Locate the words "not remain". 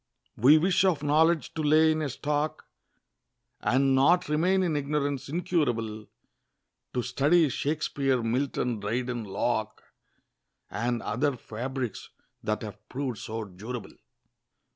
3.93-4.63